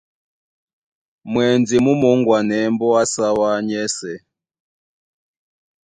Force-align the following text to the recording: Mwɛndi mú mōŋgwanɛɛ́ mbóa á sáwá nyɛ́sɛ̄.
Mwɛndi 1.31 1.75
mú 1.85 1.91
mōŋgwanɛɛ́ 2.01 2.71
mbóa 2.73 2.99
á 3.05 3.09
sáwá 3.13 3.49
nyɛ́sɛ̄. 3.67 4.17